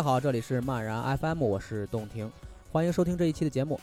[0.00, 2.32] 大家好，这里是漫然 FM，我是洞庭，
[2.72, 3.78] 欢迎收听这一期的节目。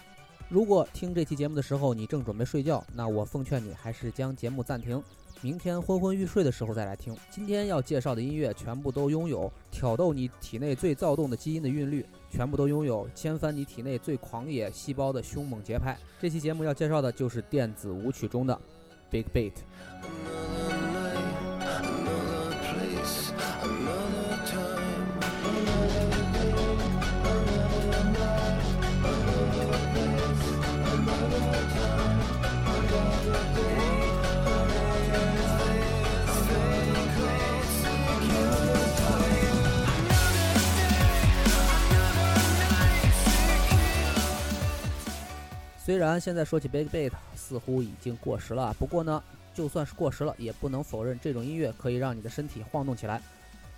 [0.50, 5.00] 如果听这期节目的时候你正准备睡觉，那我奉劝你还是将节目暂停，
[5.42, 7.16] 明天昏昏欲睡的时候再来听。
[7.30, 15.96] 今天要介绍的音乐全部都拥有挑逗你体内最躁动的基因的韵律，全部都拥有掀翻你体内最狂野细胞的凶猛节拍。
[16.20, 18.60] 这期节目要介绍的就是电子舞曲中的
[19.12, 19.54] Big Beat。
[45.88, 53.22] 虽然现在说起 Big Beat 似乎已经过时了，不过呢，就算是过时了，也不能否认这种音乐可以让你的身体晃动起来。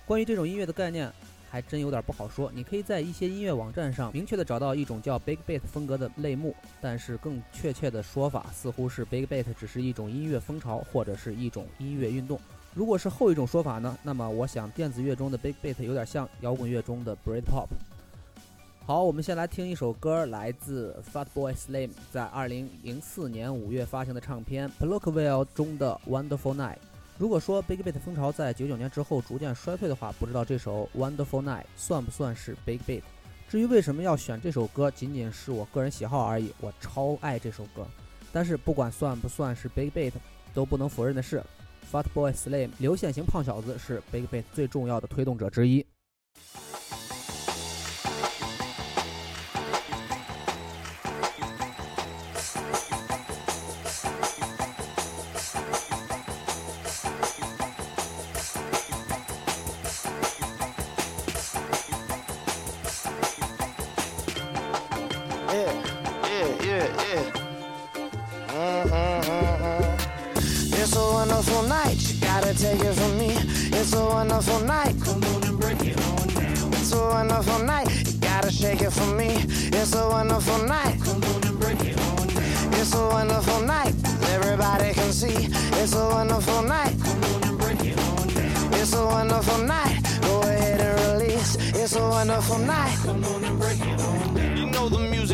[0.04, 1.08] 关于这种音乐的概念，
[1.48, 2.50] 还真有点不好说。
[2.52, 12.40] 你可以在一些音乐网站上明确的找到一种叫 Big Beat 风格的类目，但是更确切的说法似乎是 Big Beat 只是一种音乐风潮或者是一种音乐运动。
[12.74, 17.68] 如果是后一种说法呢，那么我想电子乐中的 Big Beat 有点像摇滚乐中的 Britpop。
[18.90, 26.74] 好，我们先来听一首歌，来自 Fatboy Slim 在2004年5月发行的唱片《p l o c k v i l l 中的《Wonderful Night》。
[27.16, 33.02] 如果说 Big Beat 风潮在99年之后逐渐衰退的话，不知道这首《Wonderful Night》算不算是 Big Beat？
[33.48, 37.86] 至于为什么要选这首歌，仅仅是我个人喜好而已，我超爱这首歌。
[38.32, 40.14] 但是不管算不算是 Big Beat，
[40.52, 41.40] 都不能否认的是
[41.92, 45.86] ，Fatboy Slim 流线型胖小子是 Big Beat 最重要的推动者之一。
[74.40, 74.96] enough all night.
[75.02, 76.72] Come on and break it on down.
[76.72, 77.88] It's a wonderful night.
[78.06, 79.36] You gotta shake it for me.
[79.48, 80.98] It's a wonderful night.
[81.04, 82.74] Come on and break it on down.
[82.74, 83.94] It's a wonderful night.
[84.30, 85.48] Everybody can see.
[85.80, 86.96] It's a wonderful night.
[87.02, 88.74] Come on and break it on down.
[88.74, 90.00] It's a wonderful night.
[90.22, 91.56] Go ahead and release.
[91.74, 92.96] It's a wonderful night.
[93.04, 94.19] Come on and break it on down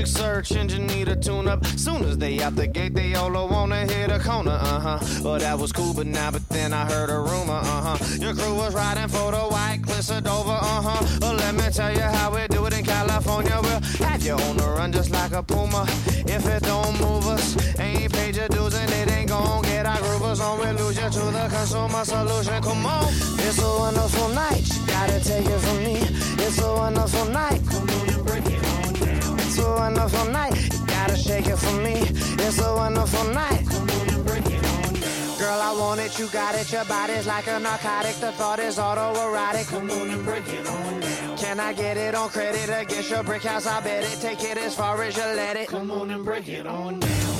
[0.07, 1.65] search engine need a tune up.
[1.67, 4.99] Soon as they out the gate, they all wanna hit a corner, uh huh.
[5.23, 7.99] Well, that was cool, but now, but then I heard a rumor, uh huh.
[8.19, 11.19] Your crew was riding for the white cliffs of Dover, uh huh.
[11.21, 13.59] Well, let me tell you how we do it in California.
[13.63, 15.87] We'll have you on the run just like a puma.
[16.37, 17.47] If it don't move us,
[17.79, 20.61] ain't paid your dues and it ain't gon' get our groovers on.
[20.61, 22.63] We lose you to the consumer solution.
[22.63, 23.09] Come on,
[23.47, 24.67] it's a wonderful night.
[24.87, 25.97] Gotta take it from me.
[26.45, 27.61] It's a wonderful night.
[27.71, 27.96] Come on
[29.57, 30.55] It's a wonderful night.
[30.71, 31.95] You gotta shake it for me.
[32.45, 33.67] It's a wonderful night.
[33.67, 35.39] Come on and break it on down.
[35.39, 36.71] Girl, I want it, you got it.
[36.71, 38.17] Your body's like a narcotic.
[38.17, 39.67] The thought is autoerotic.
[39.69, 41.39] Come on and break it on down.
[41.39, 43.67] Can I get it on credit against your brick house?
[43.67, 44.21] I bet it.
[44.21, 45.69] Take it as far as you let it.
[45.69, 47.37] Come on and break it on down.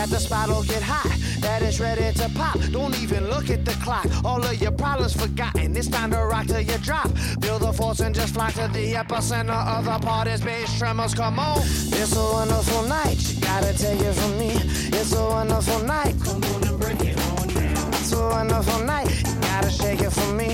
[0.00, 2.58] that the spot'll get hot, that it's ready to pop.
[2.70, 4.06] Don't even look at the clock.
[4.24, 5.76] All of your problems forgotten.
[5.76, 7.08] It's time to rock till you drop.
[7.42, 11.14] Feel the force and just fly to the epicenter of the party's bass tremors.
[11.14, 11.58] Come on.
[11.58, 13.18] It's a wonderful night.
[13.28, 14.50] You gotta take it from me.
[14.98, 16.14] It's a wonderful night.
[16.24, 17.88] Come on and break it on down.
[17.94, 19.08] It's a wonderful night.
[19.26, 20.48] You gotta shake it for me.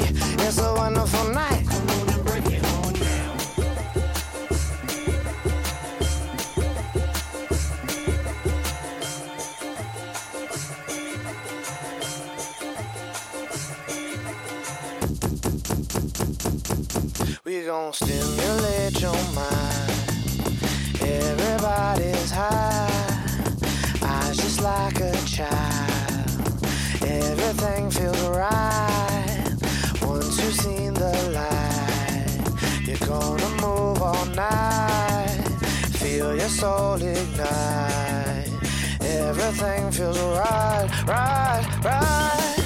[0.47, 1.66] It's a wonderful night.
[17.67, 19.91] Gon' stimulate your mind.
[21.01, 22.89] Everybody's high.
[24.03, 26.65] Eyes just like a child.
[27.03, 29.57] Everything feels right.
[30.03, 35.43] Once you've seen the light, you're gonna move all night.
[35.99, 38.49] Feel your soul ignite.
[39.01, 42.66] Everything feels right, right, right.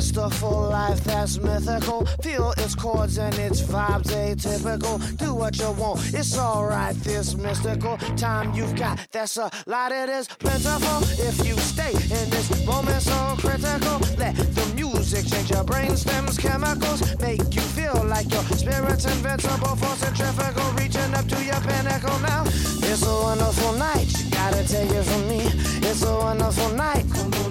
[0.00, 2.06] Masterful life that's mythical.
[2.22, 4.96] Feel its chords and its vibes atypical.
[5.18, 8.98] Do what you want, it's alright, this mystical time you've got.
[9.12, 11.02] That's a lot, it is plentiful.
[11.28, 16.38] If you stay in this moment so critical, let the music change your brain stems,
[16.38, 17.00] chemicals.
[17.20, 22.44] Make you feel like your spirit's invincible, force centrifugal, reaching up to your pinnacle now.
[22.88, 25.40] It's a wonderful night, you gotta take it from me.
[25.86, 27.49] It's a wonderful night.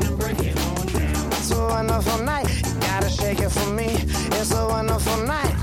[1.50, 2.48] It's a wonderful night.
[2.64, 3.88] You gotta shake it for me.
[4.38, 5.59] It's a wonderful night.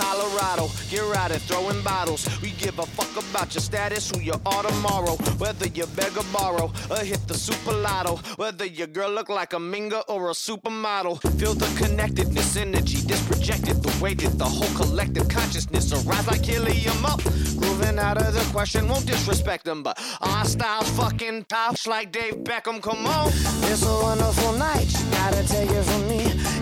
[0.00, 0.70] Colorado.
[0.90, 2.26] Get right at throwing bottles.
[2.40, 5.14] We give a fuck about your status, who you are tomorrow.
[5.38, 8.16] Whether you beg or borrow, or hit the super lotto.
[8.36, 11.20] Whether your girl look like a minga or a supermodel.
[11.38, 13.82] Feel the connectedness, energy, this projected.
[13.82, 17.22] The way that the whole collective consciousness arise like helium up.
[17.58, 22.38] Grooving out of the question, won't disrespect them, but our style's fucking tops like Dave
[22.48, 22.80] Beckham.
[22.82, 23.28] Come on.
[23.70, 24.88] It's a wonderful night.
[24.98, 26.20] You gotta take it from me.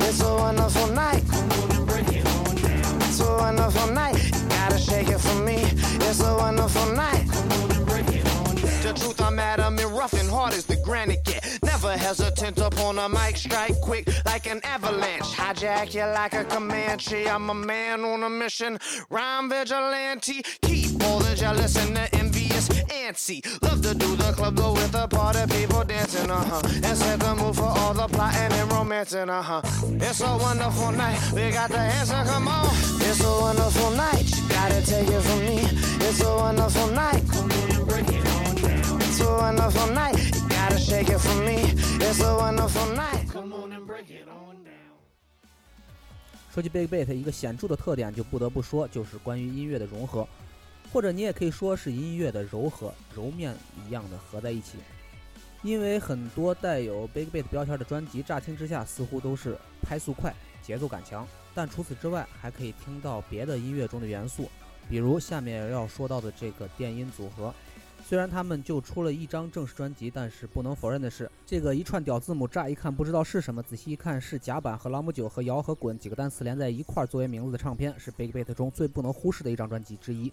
[0.08, 1.77] It's a wonderful night.
[3.38, 4.16] Wonderful night.
[4.48, 5.58] Gotta shake it for me.
[6.08, 7.26] It's a wonderful night.
[8.82, 11.58] The truth, I'm adamant, rough and hard as the granite get.
[11.62, 15.30] Never hesitant upon a mic, strike quick like an avalanche.
[15.36, 17.28] Hijack you like a Comanche.
[17.28, 18.78] I'm a man on a mission.
[19.10, 20.42] Rhyme vigilante.
[20.62, 22.17] Keep all the jealous and the
[22.57, 23.41] envious antsy.
[23.61, 26.61] Love to do the club though with the party people dancing, uh huh.
[26.83, 29.61] And set the mood for all the plotting and romancing, uh huh.
[30.01, 31.19] It's a wonderful night.
[31.33, 32.67] We got the answer, come on.
[33.01, 34.25] It's a wonderful night.
[34.35, 35.57] You gotta take it from me.
[36.05, 37.23] It's a wonderful night.
[37.29, 39.01] Come on and break it on down.
[39.01, 40.17] It's a wonderful night.
[40.35, 41.57] You gotta shake it for me.
[42.01, 43.29] It's a wonderful night.
[43.31, 44.71] Come on and break it on down.
[46.53, 50.27] 说起 Big Beat，一个显着的特点就不得不说就是关于音乐的融合，
[50.92, 53.54] 或者你也可以说是音乐的柔和，揉面
[53.86, 54.78] 一样的合在一起。
[55.62, 64.48] 因为很多带有 Big Beat 标签的专辑，乍听之下似乎都是拍速快、节奏感强，但除此之外，还可以听到别的音乐中的元素，
[64.88, 67.52] 比如下面要说到的这个电音组合。
[68.06, 80.32] 虽然他们就出了一张正式专辑，但是不能否认的是，这个一串屌字母乍一看不知道是什么，仔细一看是甲板和朗姆酒和摇和滚几个单词连在一块儿作为名字的唱片，是 Big Beat 中最不能忽视的一张专辑之一。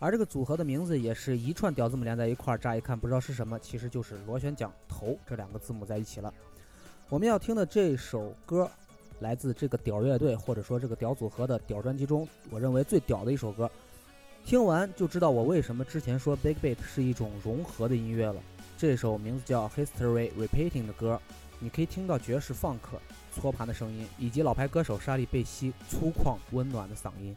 [0.00, 6.32] 而这个组合的名字也是一串屌字母连在一块儿，乍一看不知道是什么，其实就是螺旋桨头这两个字母在一起了。
[7.10, 8.68] 我们要听的这首歌，
[9.18, 13.70] 来自这个屌乐队或者说这个屌组合的屌专辑中，我认为最屌的一首歌。
[14.42, 18.40] 听完就知道我为什么之前说 Big Beat 是一种融合的音乐了。
[18.78, 21.20] 这首名字叫 History Repeating 的歌，
[21.58, 22.78] 你可以听到爵士 Funk
[23.34, 27.36] 搓盘的声音，以及老牌歌手莎莉贝西粗犷温暖的嗓音。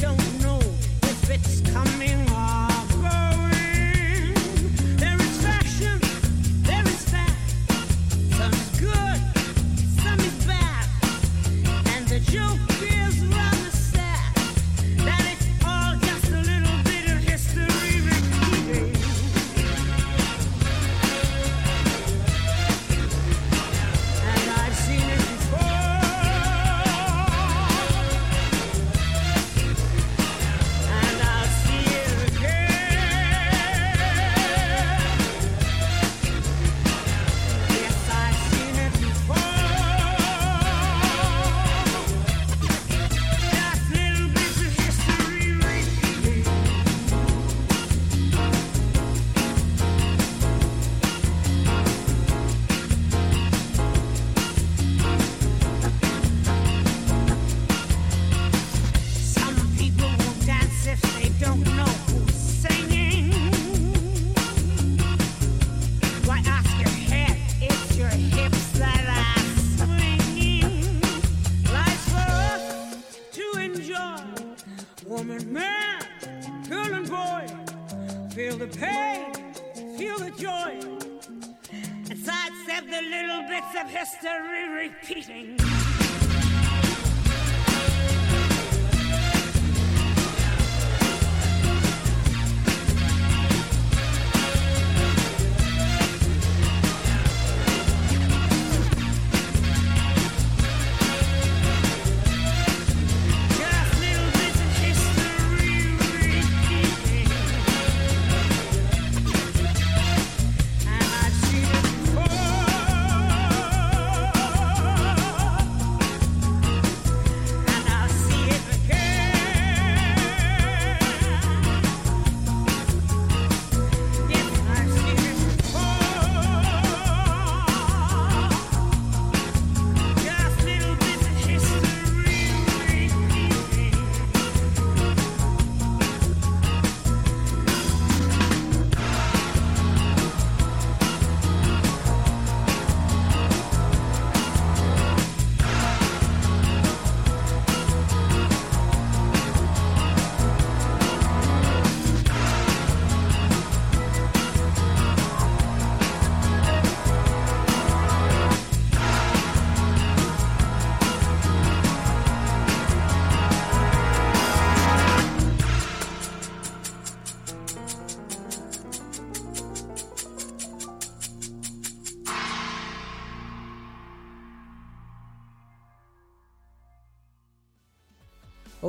[0.00, 0.33] Don't
[83.10, 85.58] little bits of history repeating.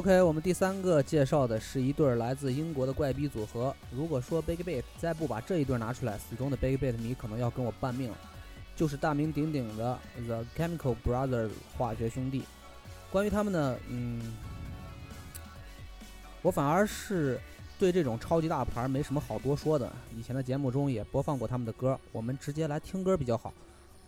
[0.05, 3.75] OK，我们第三个介绍的是一对来自英国的怪逼组合。
[3.89, 8.17] 如果说 Big Beat 再不把这一对拿出来，死忠的 Big Beat 迷可能要跟我拌命了。
[8.75, 9.97] 就是大名鼎鼎的
[10.27, 12.43] The Chemical Brothers 化学兄弟。
[13.11, 14.21] 关于他们呢，嗯，
[16.43, 17.39] 我反而是
[17.79, 19.91] 对这种超级大牌没什么好多说的。
[20.15, 23.51] 以前的节目中也播放过他们的歌，我们直接来听歌比较好。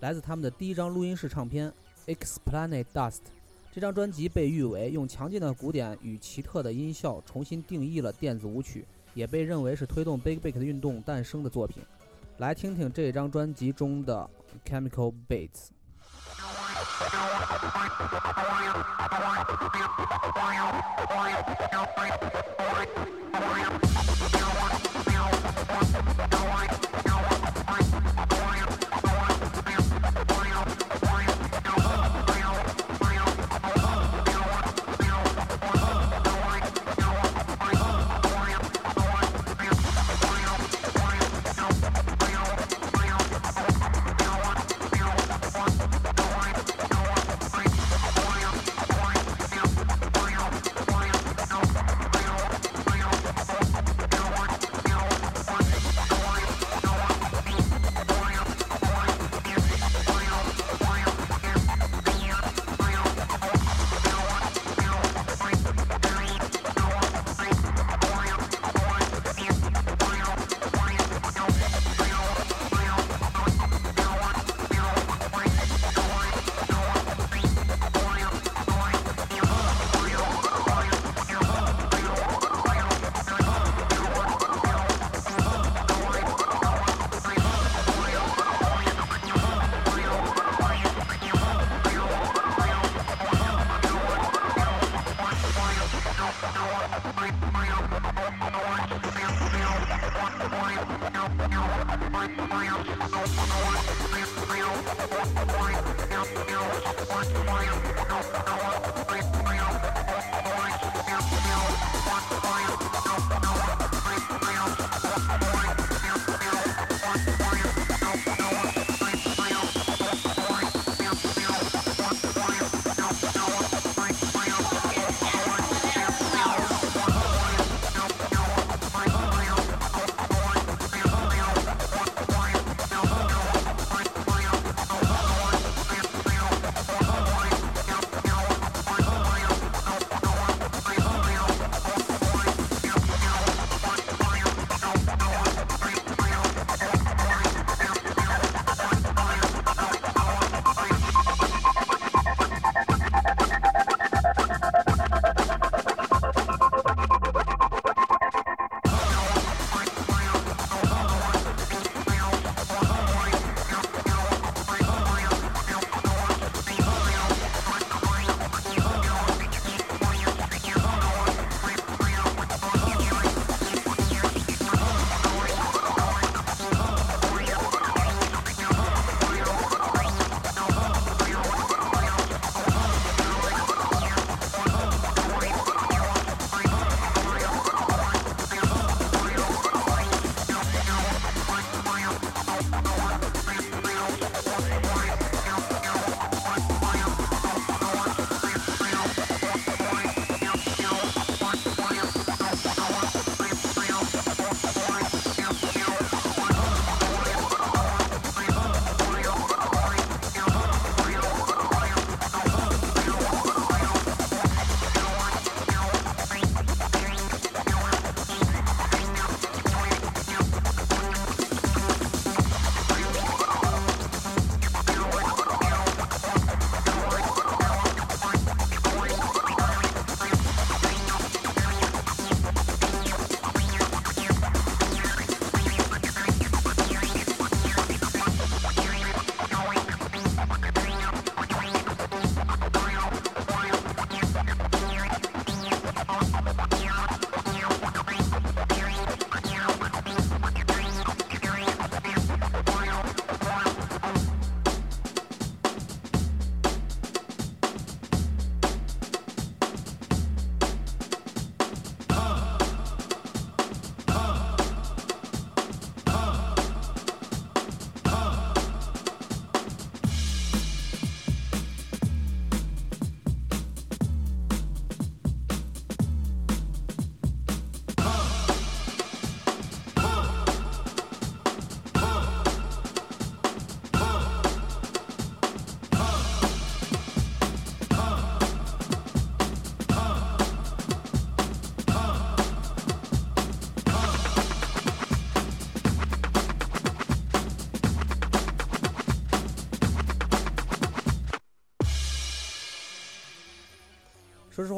[0.01, 1.73] 来自他们的第一张录音室唱片
[2.15, 3.13] 《Explanet Dust》。
[3.77, 11.83] 这张专辑被誉为用强劲的鼓点与奇特的音效重新定义了电子舞曲，也被认为是推动 Big Big 的运动诞生的作品。
[12.39, 14.27] 来听听这张专辑中的
[14.67, 15.67] 《Chemical Beats》。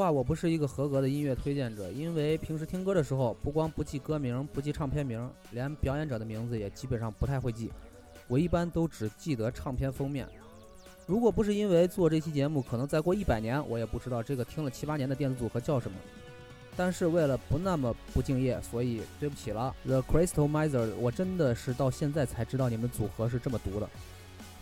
[0.09, 7.71] 我不是一个合格的音乐推荐者，因为平时听歌的时候，不光不记歌名，不记唱片名，连表演者的名字也基本上不太会记。
[8.27, 10.27] 我一般都只记得唱片封面。
[11.05, 15.97] 如果不是因为做这期节目，可能再过一百年，我也不知道这个听了七八年的电子组合叫什么。
[16.77, 23.89] 但是为了不那么不敬业，所以对不起了，The Crystal Miser，我真的是到现在才知道你们组合是这么读的。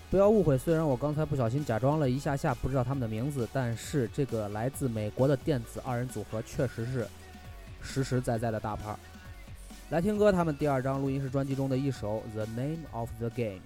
[0.10, 7.06] 不要误会，虽然我刚才不小心假装了一下下不知道他们的名字，但是这个来自美国的电子二人组合确实是
[7.82, 8.96] 实实在在的大牌。
[9.90, 13.60] 来听歌，他们第二张录音室专辑中的一首《The Name of the Game》。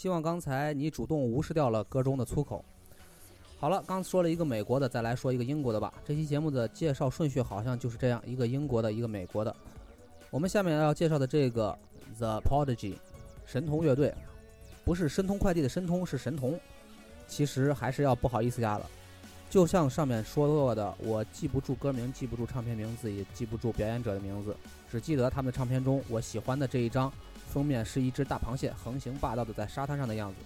[0.00, 2.64] 希望刚才你主动无视掉了歌中的粗口。
[3.58, 5.92] 好了，刚说了一个美国的，再来说一个英国的吧。
[6.06, 9.54] 这期节目的介绍顺序好像就是这样：一个英国的，一个美国的。
[10.30, 11.78] 我们下面要介绍的这个
[12.16, 12.94] The Prodigy
[13.44, 14.14] 神童乐队，
[14.86, 16.58] 不是申通快递的申通，是神童。
[17.28, 18.88] 其实还是要不好意思呀了。
[19.50, 24.56] 就像上面说过的，我记不住歌名，记不住唱片名字，也记不住表演者的名字，
[24.90, 27.12] 只记得他们的唱片中我喜欢的这一张
[27.50, 30.36] 封面是一只大螃蟹横行霸道的在沙滩上的样子。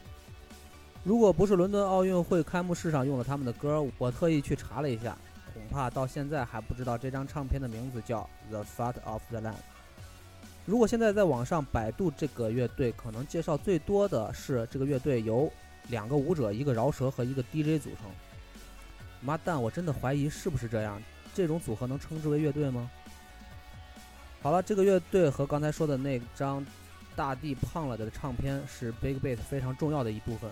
[1.04, 5.16] 如果不是伦敦奥运会开幕式上用了他们的歌，我特意去查了一下，
[5.52, 9.52] 恐怕到现在还不知道这张唱片的名字叫《The Fat of the Land》。
[10.64, 15.52] 如果现在在网上百度这个乐队，可能介绍最多的是这个乐队由
[15.88, 18.10] 两个舞者、一个饶舌和一个 DJ 组成。
[19.20, 20.98] 妈蛋，我真的怀疑是不是这样？
[21.34, 22.90] 这种组合能称之为乐队吗？
[24.40, 26.64] 好了，这个乐队和刚才说的那张
[27.16, 30.50] 大地胖了的唱片是 Big Beat 非常重要的一部分。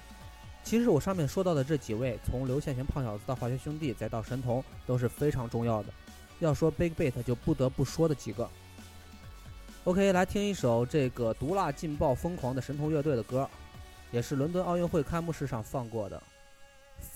[0.64, 5.88] 其实我上面说到的这几位，从刘宪贤胖小子到化学兄弟，再到神童，都是非常重要的。
[6.38, 8.48] 要说 Big Beat，就不得不说的几个。
[9.84, 13.48] OK，来听一首这个毒辣劲爆疯狂的神童乐队的歌，
[14.12, 16.22] 也是伦敦奥运会开幕式上放过的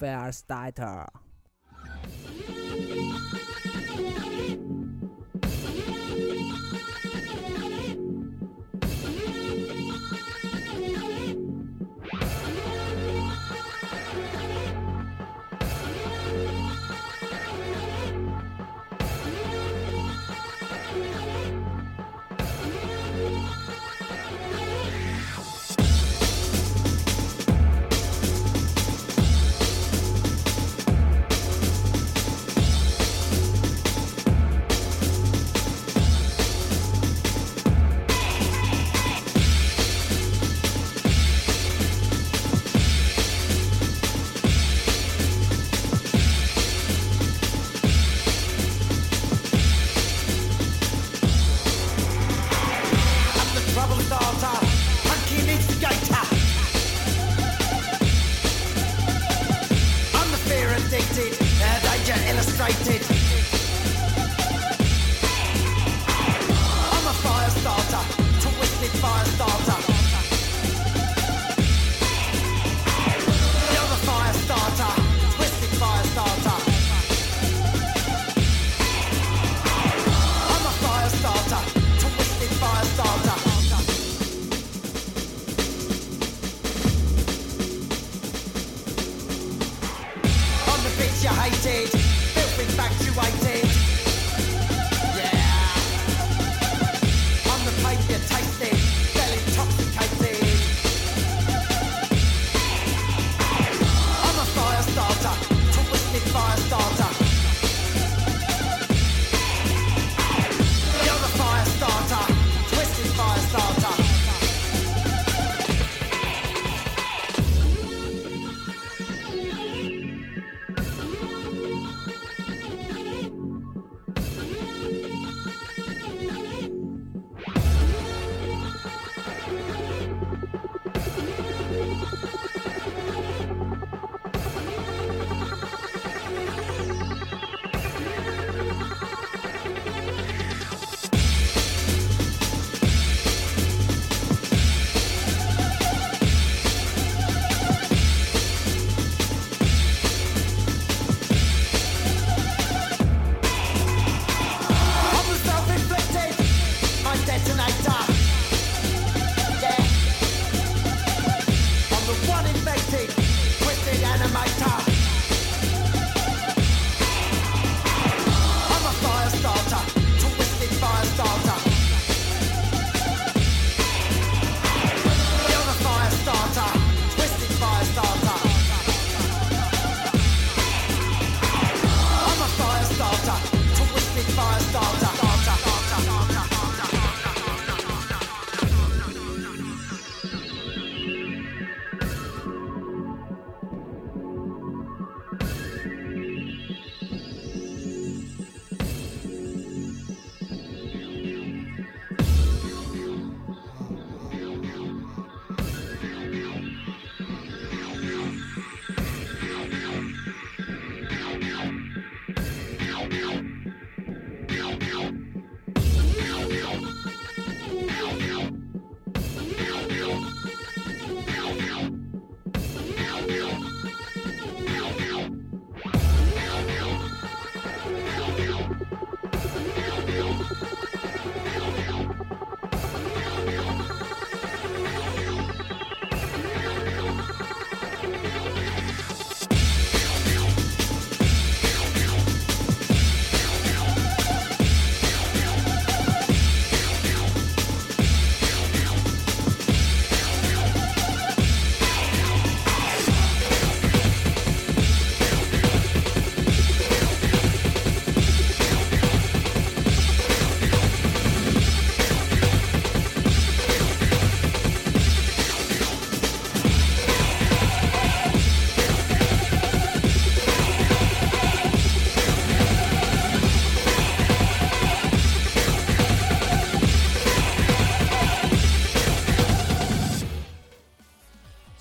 [0.02, 1.04] 《Fire Starter》。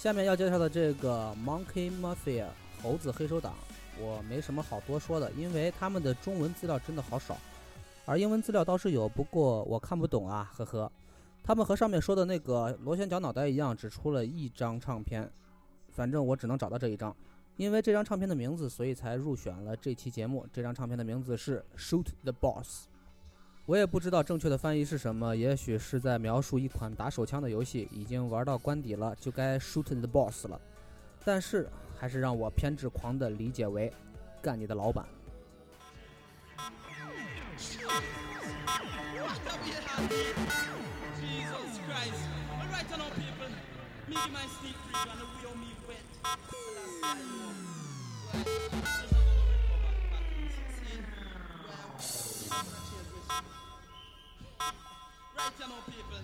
[0.05, 2.45] 下面要介绍的这个 Monkey Mafia
[2.79, 3.55] 猴子黑手党，
[3.99, 7.35] 我没什么好多说的，因为他们的中文资料真的好少，
[8.05, 10.91] 而英文资料倒是有，不过我看不懂啊，呵呵。
[11.43, 15.27] 他们和上面说的那个螺旋桨脑袋一样，只出了一张唱片，
[15.89, 17.15] 反正我只能找到这一张，
[17.57, 20.45] 因为这张唱片的名字，所以才入选了这期节目。
[20.53, 22.85] 这张唱片的名字是《Shoot the Boss》。
[23.67, 30.61] 我也不知道正确的翻译是什么，也许是在描述一款打手枪的游戏，已经玩到关底了，就该 shoot the boss 了。
[31.23, 33.91] 但是还是让我偏执狂的理解为
[34.39, 35.03] 干你的老板。
[55.37, 56.21] Right here people.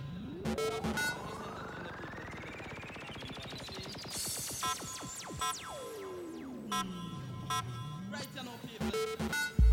[8.10, 9.00] Right here now, people.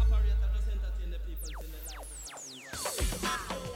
[0.00, 2.02] Operator, just entertain the people till the light
[2.98, 3.67] is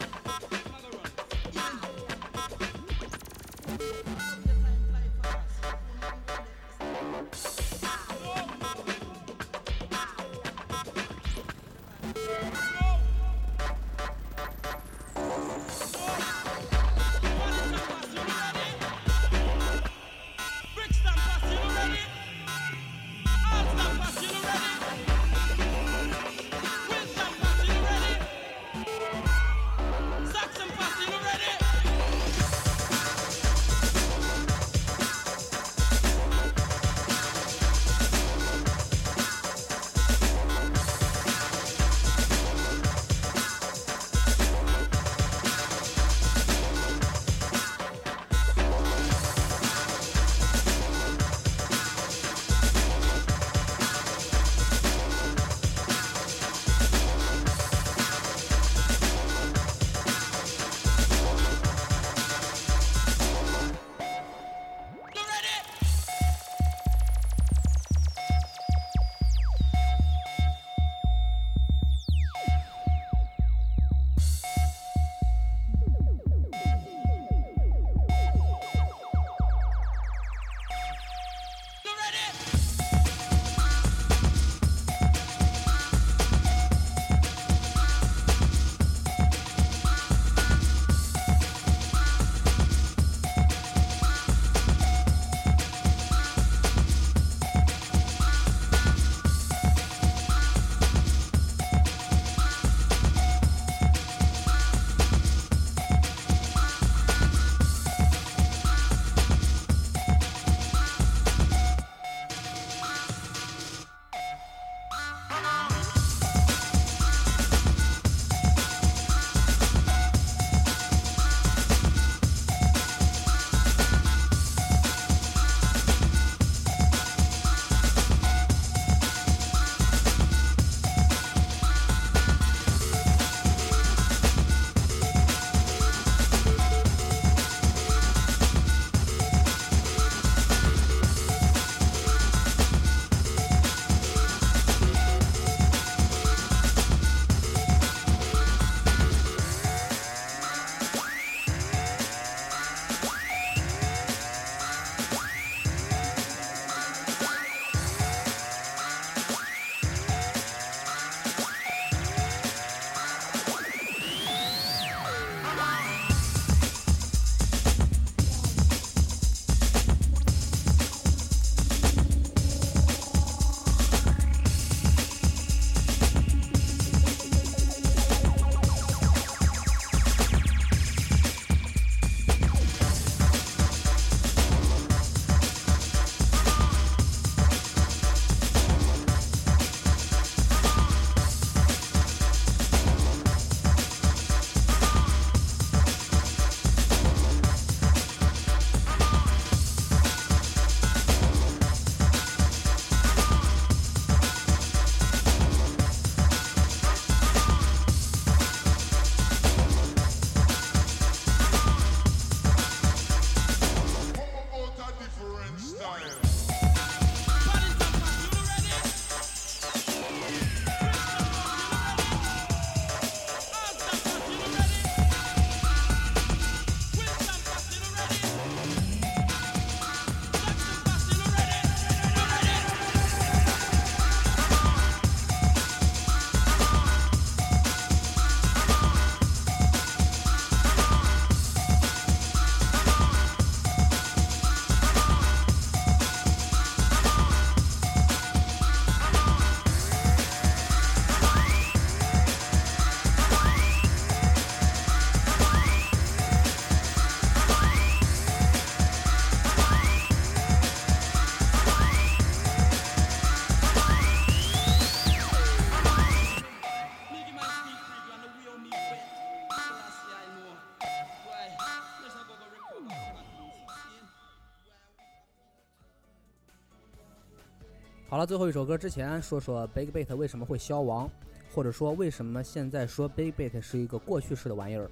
[278.22, 281.10] 了，最后一首歌之前说说 Big Beat 为什么会消亡，
[281.52, 284.88] 或者说为什么现在说 Big Beat 是一个过去式的玩意儿。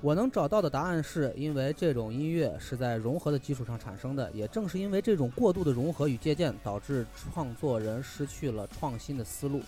[0.00, 9.60] 我能找到的答案是因为这种音乐是在融合的基础上产生的，也正是因为这种过度的融合与借鉴，导致创作人失去了创新的思路。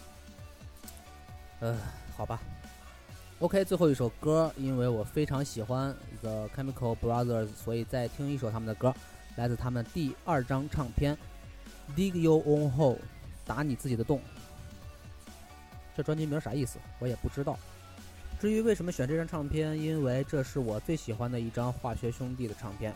[1.61, 1.77] 呃，
[2.17, 2.41] 好吧。
[3.41, 8.95] OK，最后一首歌，因为我非常喜欢 The Chemical Brothers，所以再听一首他们的歌，
[9.37, 11.15] 来自他们第二张唱片
[11.97, 12.97] 《Dig Your Own Hole》，
[13.47, 14.21] 打你自己的洞。
[15.97, 16.79] 这专辑名啥意思？
[16.99, 17.59] 我也不知道。
[18.41, 22.95] 至于为什么选这张唱片，因为这是我最喜欢的一张化学兄弟的唱片，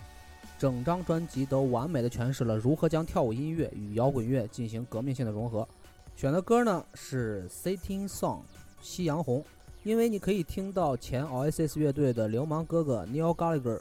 [0.59, 5.68] 整张专辑都完美的诠释了如何将跳舞音乐与摇滚乐进行革命性的融合。
[6.16, 8.39] 选的歌呢是《Sitting Song》
[8.80, 9.45] 夕阳红，
[9.84, 13.80] 因为你可以听到前 Oasis 乐队的流氓哥哥 Neil Gallagher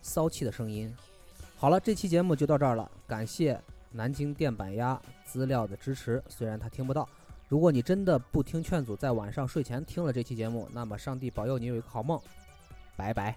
[0.00, 0.94] 骚气的声音。
[1.56, 3.60] 好了，这期节目就到这儿了，感谢
[3.92, 7.08] 南京电板鸭资料的支持，虽然他听不到。
[7.48, 12.18] 如果你真的不听劝阻，在晚上睡前听了这期节目，那么上帝保佑你有一个好梦，
[12.96, 13.36] 拜拜。